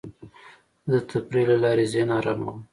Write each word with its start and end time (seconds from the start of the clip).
زه 0.91 0.97
د 1.01 1.05
تفریح 1.09 1.45
له 1.51 1.57
لارې 1.63 1.85
ذهن 1.93 2.09
اراموم. 2.19 2.57